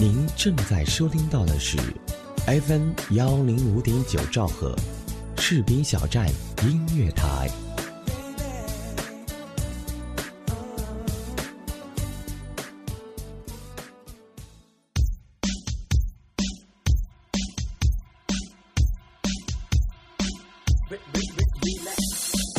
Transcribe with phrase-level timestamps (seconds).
[0.00, 1.76] 您正在收听到的是
[2.46, 4.72] FM 幺零五点九兆赫，
[5.36, 6.28] 士兵小站
[6.62, 7.50] 音乐台。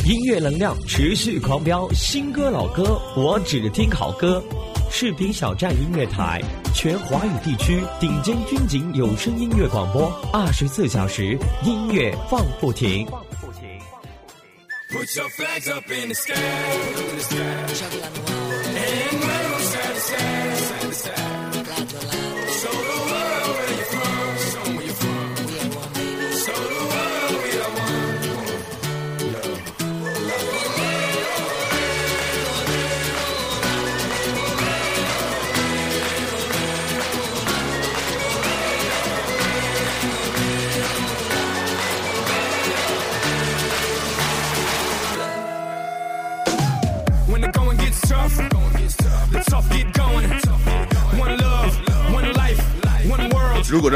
[0.04, 4.44] 音乐能量持续狂飙，新歌老歌我只听好歌。
[4.90, 6.42] 视频小站音乐台，
[6.72, 13.06] 全华语地区顶尖军警有声音乐广播，二十四小时音乐放不停。
[14.90, 16.34] Put your flags up in the sky.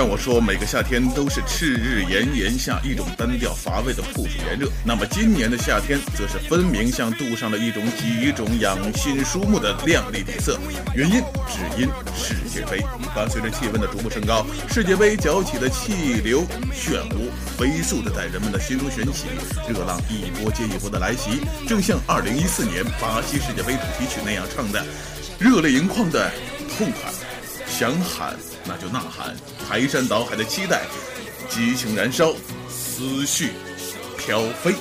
[0.06, 10.58] 我说每个夏天都是赤日炎炎下一种单调乏味的酷暑炎热，那么今年的夏天则是分明像镀上了一种几种养心舒目的亮丽底色。
[10.94, 12.84] 原因只因世界杯。
[13.14, 19.26] 伴随着气温的逐步升高，世界杯搅起的气流漩涡，飞速的在人们的心中旋起，
[19.68, 24.84] 热浪一波接一波的来袭，正像2014年巴西世界杯主题曲那样唱的，
[25.38, 26.30] 热泪盈眶的
[26.76, 27.23] 痛快。
[27.76, 29.34] 想喊那就呐喊，
[29.68, 30.82] 排山倒海的期待，
[31.48, 32.32] 激情燃烧，
[32.70, 33.50] 思绪
[34.16, 34.72] 飘飞。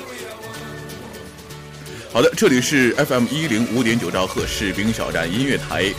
[2.14, 5.92] 好的，这里是 FM 一零五点九兆赫士兵小站音乐台，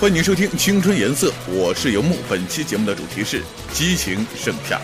[0.00, 2.16] 欢迎收听《青春颜色》，我是游牧。
[2.30, 3.42] 本期节目的主题是
[3.74, 4.80] 激情盛夏。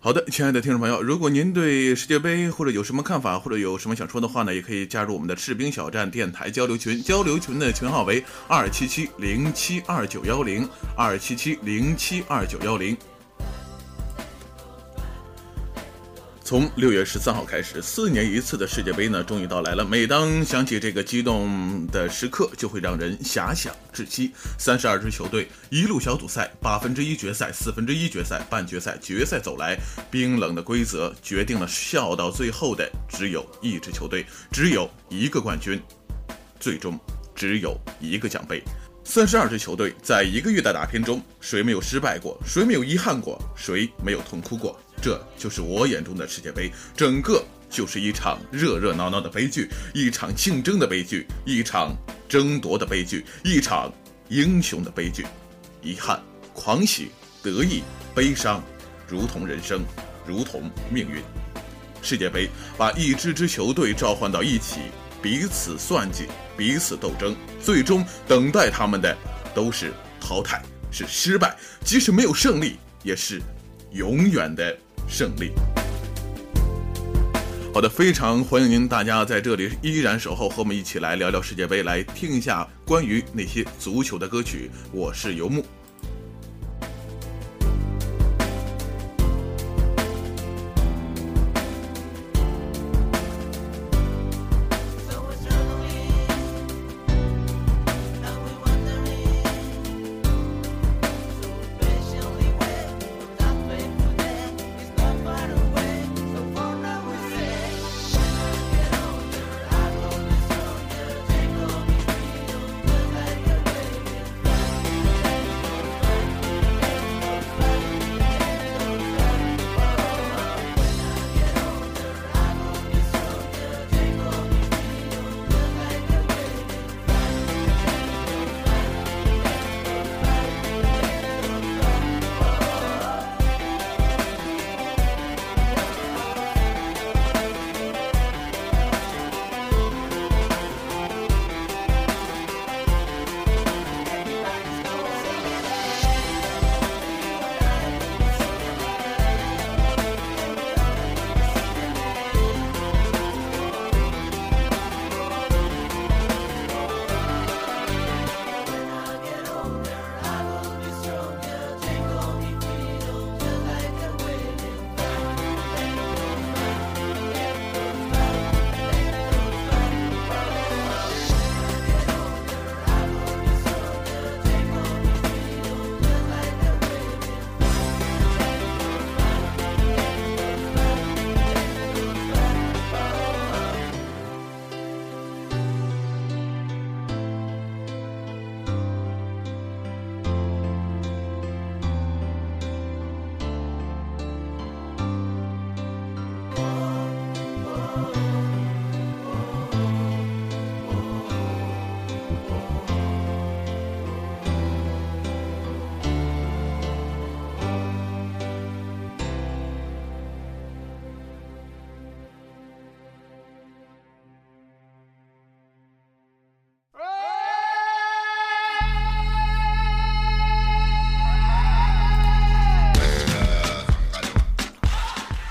[0.00, 10.66] 好的，亲爱的听众朋友，如果您对世界杯或者有什么看法，或者有什么想说的话呢，也可以加入我们的士兵小站电台交流群，交流群的群号为二七七零七二九幺零
[10.96, 12.96] 二七七零七二九幺零。
[16.48, 19.84] 从六月十三号开始，四年一次的世界杯呢，终于到来了。
[19.84, 24.32] 每当想起这个激动的时刻，就会让人遐想窒息。
[24.58, 29.76] 三十二支球队，一路小组赛、八分之一决赛、四分之一决赛、半决赛、决赛走来，
[30.10, 35.78] 冰冷的规则决定了笑到最后的只有一支球队，只有一个冠军。
[36.58, 36.98] 最终
[37.34, 38.62] 只有一个奖杯。
[39.04, 42.40] 三十二支球队在一个月的打拼中，谁没有失败过？
[42.42, 43.38] 谁没有遗憾过？
[43.54, 44.80] 谁没有痛哭过？
[45.00, 51.96] 这就是我眼中的世界杯，整个就是一场热热闹闹的悲剧，一场竞争的悲剧，一场
[52.28, 53.92] 争夺的悲剧，一场
[54.28, 55.24] 英雄的悲剧。
[55.80, 56.20] 遗憾、
[56.52, 57.10] 狂喜、
[57.42, 57.82] 得意、
[58.14, 58.62] 悲伤，
[59.06, 59.80] 如同人生，
[60.26, 61.22] 如同命运。
[62.02, 64.80] 世界杯把一支支球队召唤到一起，
[65.22, 69.16] 彼此算计，彼此斗争，最终等待他们的
[69.54, 71.56] 都是淘汰，是失败。
[71.84, 73.40] 即使没有胜利，也是
[73.92, 74.76] 永远的
[75.08, 75.52] 胜利。
[77.72, 84.70] 好的，非常欢迎您大家在这里依然守候，和我们一起来聊聊世界杯，来听一下关于那些足球的歌曲。
[84.92, 85.64] 我是游牧。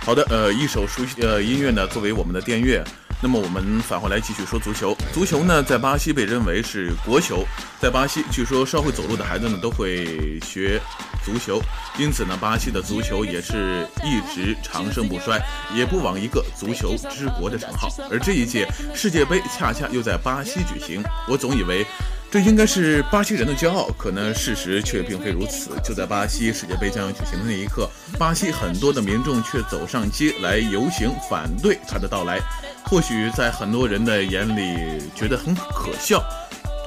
[0.07, 2.81] 好的，呃，一首熟悉呃音乐呢，作为我们的电乐。
[3.21, 4.95] 那么我们返回来继续说足球。
[5.13, 7.43] 足球呢，在巴西被认为是国球，
[7.77, 10.79] 在巴西，据说稍会走路的孩子呢都会学
[11.25, 11.61] 足球，
[11.99, 15.41] 因此呢，巴西的足球也是一直长盛不衰，
[15.75, 17.89] 也不枉一个足球之国的称号。
[18.09, 18.65] 而这一届
[18.95, 21.85] 世界杯恰恰又在巴西举行，我总以为。
[22.29, 25.69] 这应该是巴西人的骄傲，可能事实却并非如此。
[25.81, 32.39] 就在巴西世界杯将要举行的那一刻，巴西很多的民众却走上街来游行，反对他的到来。
[32.83, 36.21] 或许在很多人的眼里觉得很可笑，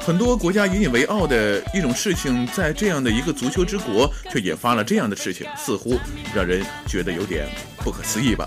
[0.00, 5.98] 很多国家引以为傲的一种事情，在这样的一个足球之国，却引发了这样的事情，似乎
[6.34, 8.46] 让人觉得有点不可思议吧。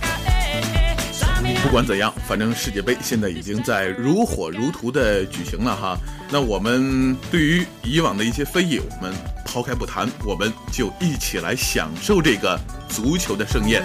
[1.61, 5.97] 不管怎样，反正世界杯现在已经在如火如荼的举行了哈。
[6.29, 9.13] 那我们对于以往的一些非议，我们
[9.45, 12.59] 抛开不谈，我们就一起来享受这个
[12.89, 13.81] 足球的盛宴。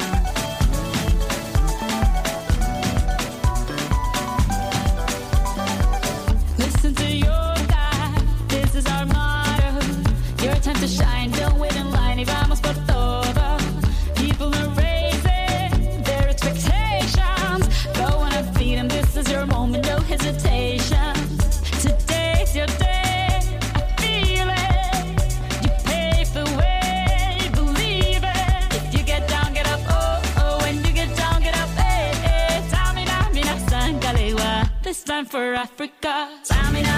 [35.19, 36.98] Time for Africa.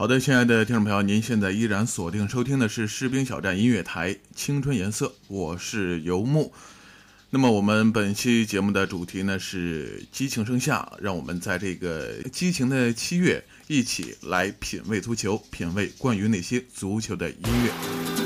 [0.00, 6.50] 好的，亲爱的听众朋友，您现在依然锁定收听的是士兵小站音乐台《青春颜色》，我是游牧。
[7.28, 18.19] 那么我们本期节目的主题呢是激情盛夏，让我们在这个激情的七月，一起来品味足球，品味关于那些足球的音乐。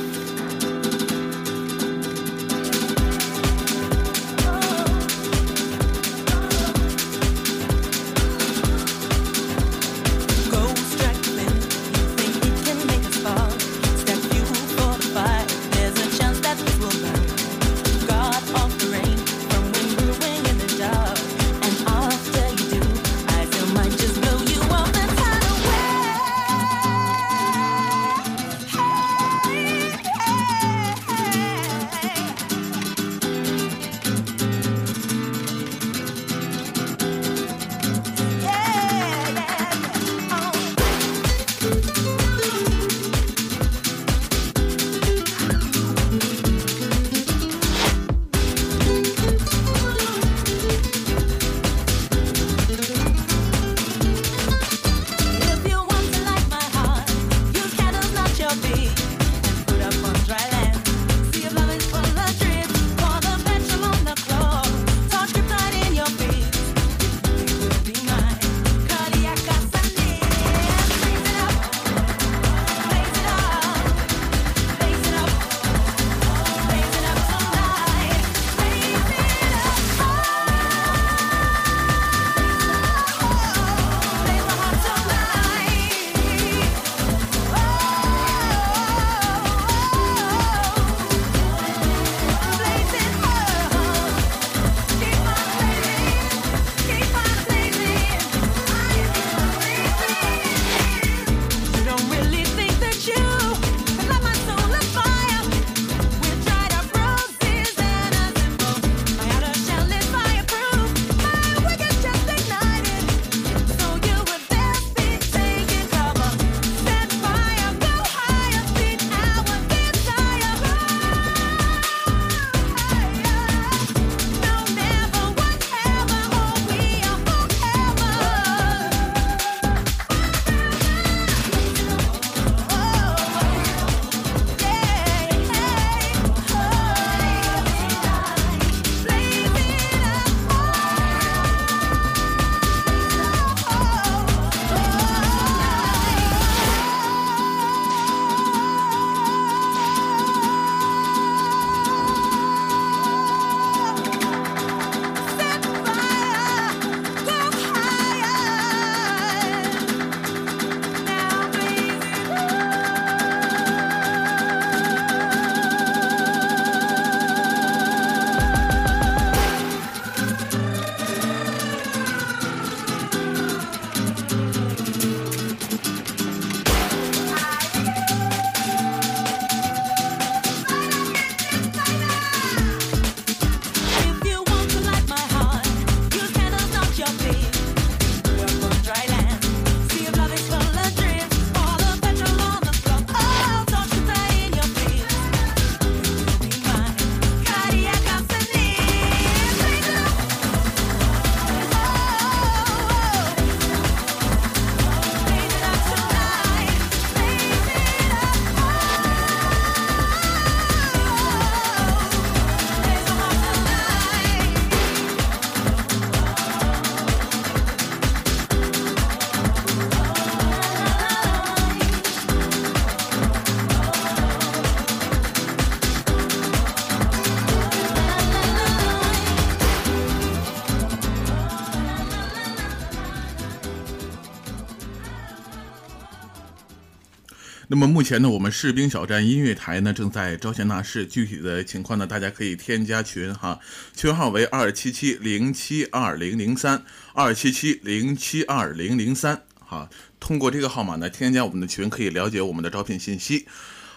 [237.87, 243.59] 目前呢，我们士兵小站音乐台呢正在招贤纳士，具体的情况呢，大家可以添加群哈，
[243.95, 249.89] 群号为二七七零七二零零三二七七零七二零零三哈，
[250.19, 253.47] 通过这个号码呢，添加我们的群，可以了解我们的招聘信息。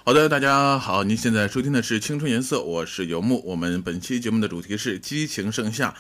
[0.04, 3.44] 好的，大家好，您现在收听的是《青春颜色》，我是游牧。
[3.46, 5.94] 我们本期节目的主题是激情盛夏。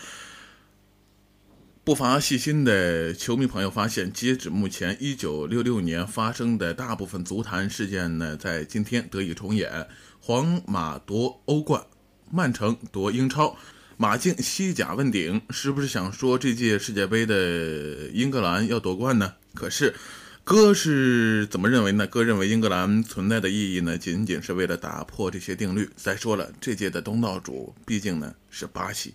[1.88, 9.88] 不乏细心的球迷朋友发现，截止目前，一九六六年发生的大部分足坛事件呢，在今天得以重演。
[10.20, 11.82] 皇马夺欧冠，
[12.29, 13.56] 曼城夺英超，
[13.96, 19.36] 马竞西甲问鼎，是不是想说这届世界杯的英格兰要夺冠呢？
[19.53, 19.96] 可是，
[20.44, 22.06] 哥是怎么认为呢？
[22.06, 25.90] 哥认为英格兰存在的意义呢，仅仅是为了打破这些定律。
[25.96, 29.14] 再说了，这届的东道主毕竟呢是巴西。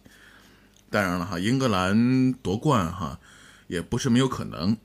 [0.92, 3.18] 当然了哈，英格兰夺冠哈
[3.66, 4.76] 也不是没有可能。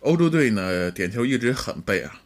[0.00, 2.22] 欧洲队呢点球一直很背啊，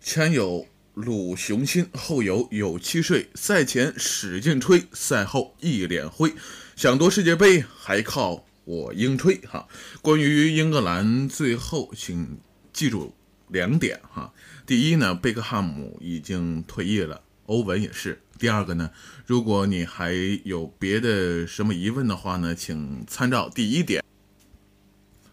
[0.00, 6.32] 前有鲁雄心，后有有七岁，赛前使劲吹，赛后一脸灰，
[6.74, 9.68] 想夺世界杯还靠我英吹哈。
[10.00, 12.38] 关于英格兰，最后请
[12.72, 13.14] 记住
[13.48, 14.32] 两点哈。
[14.66, 18.20] 第一呢，贝克汉姆已经退役了，欧文也是。
[18.38, 18.90] 第二个呢，
[19.26, 20.12] 如果你还
[20.44, 24.04] 有别的什么疑问的话呢，请参照第一点。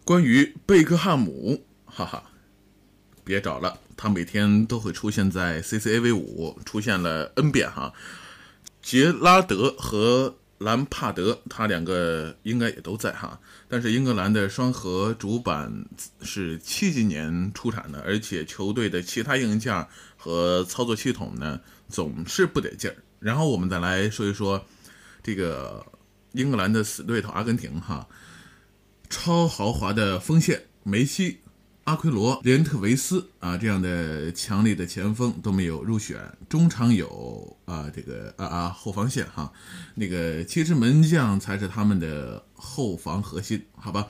[0.04, 2.24] 关于贝克汉姆，哈哈，
[3.24, 7.94] 别找了，他每天都会出现在 CCAV 五，出现了 N 遍哈。
[8.82, 13.40] 杰拉德和兰帕德，他两个应该也都在哈。
[13.68, 15.86] 但是英格兰的双核主板
[16.22, 19.88] 是七几年出产的，而且球队的其他硬件
[20.26, 21.62] 和操作系统呢？
[21.88, 22.98] 总是不得劲儿。
[23.20, 24.66] 然后我们再来说一说
[25.22, 25.86] 这个
[26.32, 28.08] 英格兰的死对头阿根廷哈，
[29.08, 31.42] 超豪华的锋线梅西、
[31.84, 39.54] 阿奎罗、连特维斯啊这样的强力的前锋都没有入选，中场有啊这个啊啊后防线哈，
[39.94, 44.08] 那个七支门将才是他们的后防核心，好吧？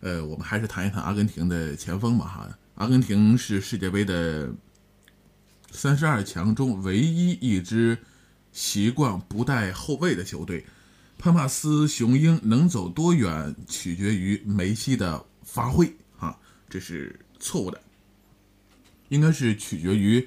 [0.00, 2.58] 呃，我们还是谈一谈阿根廷的前锋吧哈。
[2.76, 4.50] 阿根廷是世界杯的。
[5.70, 7.98] 三十二强中唯一一支
[8.52, 10.64] 习惯不带后卫的球队，
[11.18, 17.80] 潘帕斯雄鹰能走多远取决于梅西的发挥，哈，这是错误的，
[19.10, 20.26] 应该是取决于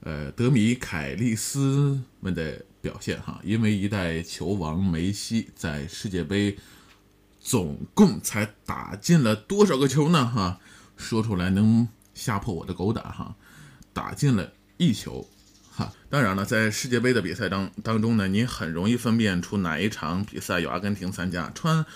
[0.00, 6.58] 呃德米凯利斯们的表现，哈，因为一代球王梅西在世界杯
[7.40, 10.26] 总共才打进了多少个球呢？
[10.26, 10.60] 哈，
[10.96, 13.36] 说出来能吓破我的狗胆，哈，
[13.92, 14.52] 打进了。
[14.82, 15.24] 一球，
[15.70, 21.48] 哈，当然了，在世界杯的比赛当当中呢，你很容易分辨出哪一场比赛有阿根廷参加。
[21.54, 21.86] 穿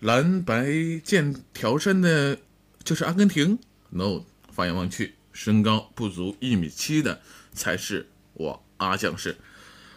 [0.00, 0.66] 蓝白
[1.04, 2.36] 剑条衫的，
[2.82, 3.60] 就是阿根廷
[3.90, 7.20] ？No，放眼望去，身高不足一米七的
[7.52, 9.36] 才是我阿将士。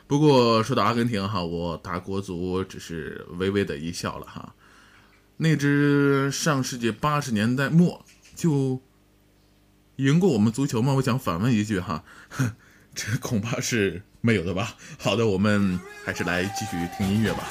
[0.06, 4.54] 不过说到阿根廷哈，我大国足只是微微的一笑了哈。
[5.38, 8.80] 那支上世纪八十年代末就。
[10.00, 10.94] 赢过我们足球吗？
[10.94, 12.04] 我想反问一句哈，
[12.96, 14.76] 这恐怕是没有的吧。
[14.98, 17.44] 好的，我们还是来继续听音乐吧。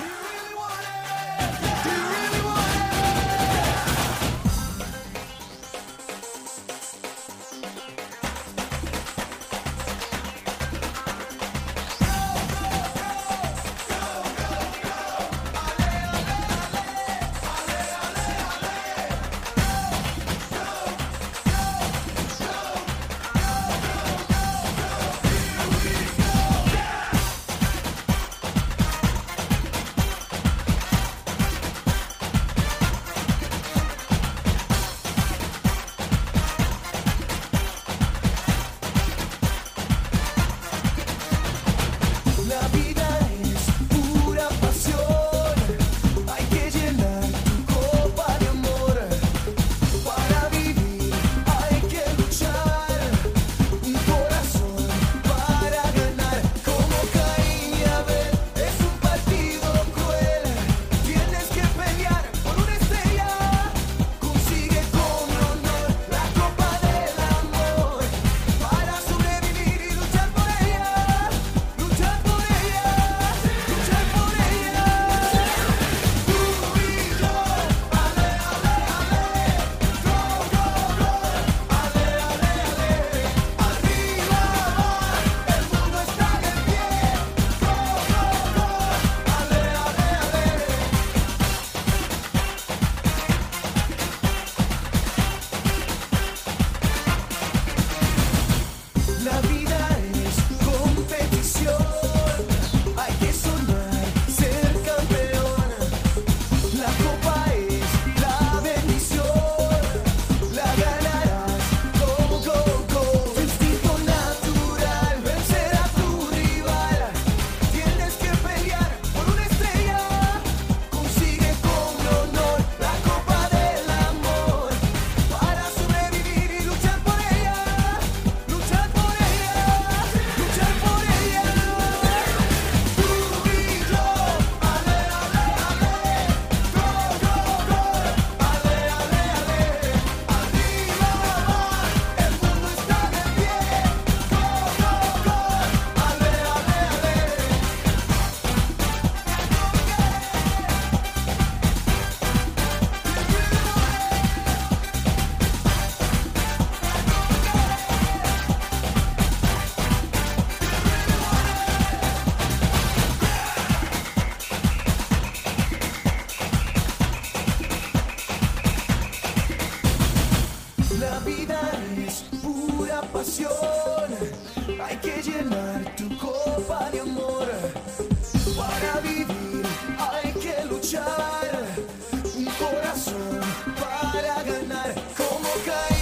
[184.79, 185.27] なる細
[185.69, 185.98] かい。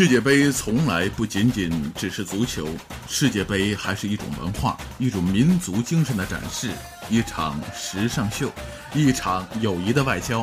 [0.00, 2.66] 世界杯从来不仅仅只是足球，
[3.06, 6.70] 世界杯还是一种文化，一种民族精神的展示，
[7.10, 8.50] 一场时尚秀，
[8.94, 10.42] 一场友谊的外交，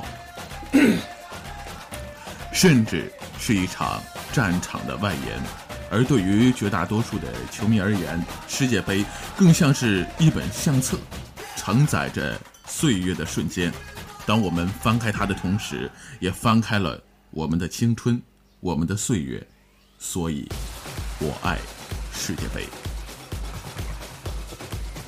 [2.54, 4.00] 甚至是一场
[4.32, 5.42] 战场的外延。
[5.90, 9.04] 而对于绝大多数的球迷而言，世界杯
[9.36, 11.00] 更像是一本相册，
[11.56, 13.74] 承载着岁月的瞬间。
[14.24, 15.90] 当我们翻开它的同时，
[16.20, 18.22] 也翻开了我们的青春，
[18.60, 19.46] 我们的岁月。
[20.00, 20.48] 所以，
[21.20, 21.58] 我爱
[22.14, 22.68] 世界杯。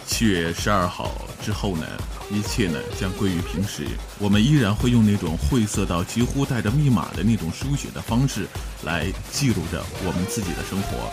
[0.07, 1.11] 七月十二号
[1.43, 1.85] 之后呢，
[2.31, 3.85] 一切呢将归于平时。
[4.17, 8.47] 我们依然会用那种晦涩到几乎带着密码的那种书写的方式
[8.83, 11.11] 来记录着我们自己的生活，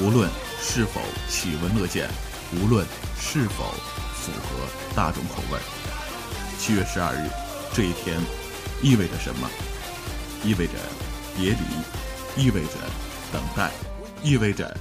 [0.00, 2.08] 无论是否喜闻乐见，
[2.56, 2.86] 无论
[3.20, 3.74] 是否
[4.14, 5.58] 符合大众口味。
[6.58, 7.28] 七月十二日
[7.74, 8.18] 这一天
[8.82, 9.48] 意味着什么？
[10.42, 10.72] 意味着
[11.38, 12.70] 别离，意味着
[13.32, 13.70] 等待，
[14.24, 14.76] 意味着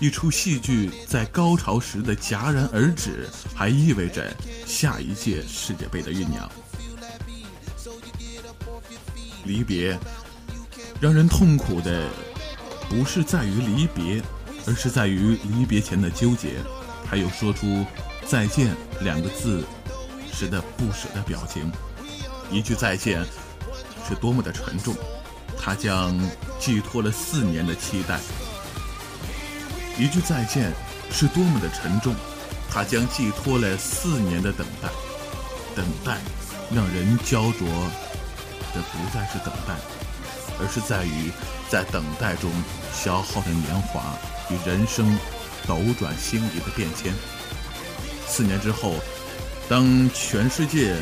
[0.00, 4.34] 一出戏剧在高潮时的戛然而止，还意味着
[4.66, 6.50] 下一届世界杯的酝酿。
[9.44, 9.96] 离别，
[11.00, 12.10] 让人痛苦的
[12.90, 14.20] 不是在于离别，
[14.66, 16.56] 而是在于离别前的纠结，
[17.08, 17.86] 还有说出
[18.26, 19.64] “再见”两个字
[20.32, 21.70] 时的不舍的表情。
[22.50, 23.24] 一句再见
[24.08, 24.96] 是多么的沉重，
[25.66, 26.16] 它将
[26.60, 28.20] 寄托了四年的期待。
[29.98, 30.72] 一句再见
[31.10, 32.14] 是多么的沉重，
[32.70, 34.88] 它将寄托了四年的等待。
[35.74, 36.18] 等待
[36.72, 37.66] 让人焦灼
[38.72, 39.74] 的不再是等待，
[40.60, 41.32] 而是在于
[41.68, 42.48] 在等待中
[42.94, 44.16] 消耗的年华
[44.48, 45.18] 与人生
[45.66, 47.12] 斗转星移的变迁。
[48.28, 48.94] 四年之后，
[49.68, 50.94] 当全世界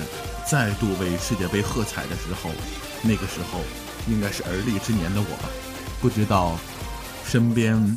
[0.46, 2.50] 再度为世界杯喝彩的时候，
[3.02, 3.60] 那个时候
[4.08, 5.48] 应该是而立之年的我吧，
[6.00, 6.58] 不知道
[7.26, 7.96] 身边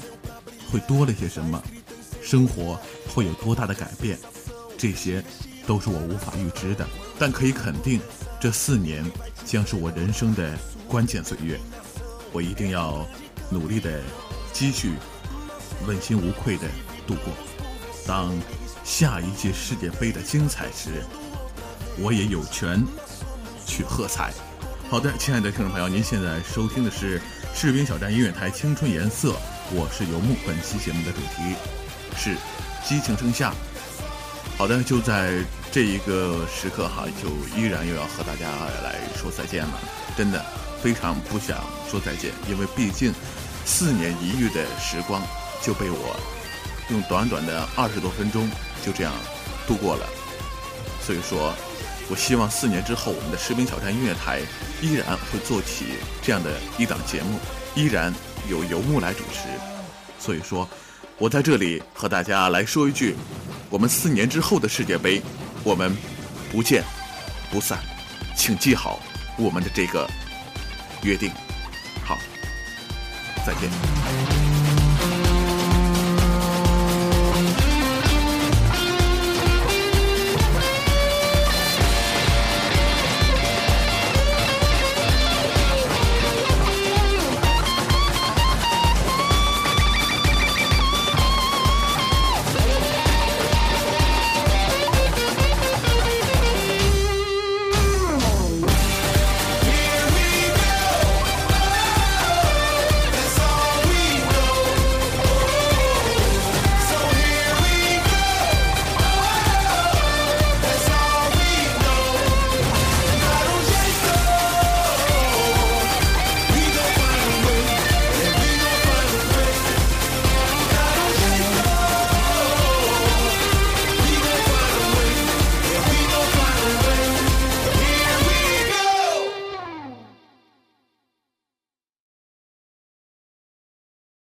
[0.72, 1.62] 会多了些什么，
[2.22, 2.80] 生活
[3.14, 4.18] 会有多大的改变，
[4.78, 5.24] 这些
[5.66, 6.88] 都是我无法预知的。
[7.20, 8.00] 但可以肯定，
[8.40, 9.04] 这四年
[9.46, 11.60] 将是我人生的关键岁月，
[12.32, 13.06] 我一定要
[13.50, 14.02] 努力的
[14.54, 14.94] 积蓄，
[15.86, 16.64] 问心无愧的
[17.06, 17.34] 度过。
[18.06, 18.34] 当
[18.84, 21.04] 下一届世界杯的精彩时，
[21.98, 22.82] 我也有权
[23.66, 24.32] 去喝彩。
[24.90, 27.22] 好的，亲爱的听众朋友，您现在收听的是
[27.54, 29.32] 士兵小站音乐台《青春颜色》，
[29.72, 30.34] 我是游牧。
[30.48, 31.54] 本期节目的主题
[32.16, 32.38] 是
[32.86, 33.54] 激情盛夏。
[34.58, 37.28] 好的，就在这一个时刻哈，就
[37.60, 38.48] 依然又要和大家
[38.82, 39.78] 来说再见了。
[40.18, 40.44] 真的
[40.82, 41.58] 非常不想
[41.92, 43.14] 说再见，因为毕竟
[43.66, 45.22] 四年一遇的时光
[45.62, 46.16] 就被我
[46.92, 48.50] 用短短的二十多分钟
[48.86, 49.12] 就这样
[49.68, 50.08] 度过了。
[51.06, 51.54] 所以说，
[52.10, 54.42] 我希望四年之后，我们的士兵小站音乐台
[54.82, 55.86] 依然会做起
[56.22, 57.40] 这样的一档节目，
[57.76, 58.14] 依然
[58.50, 59.48] 由游牧来主持。
[60.20, 60.68] 所以说，
[61.18, 63.16] 我在这里和大家来说一句：
[63.70, 65.22] 我们四年之后的世界杯，
[65.64, 65.96] 我们
[66.52, 66.84] 不见
[67.52, 67.80] 不散，
[68.36, 69.00] 请记好
[69.38, 70.08] 我们的这个
[71.02, 71.32] 约定。
[72.04, 72.18] 好，
[73.46, 74.37] 再见。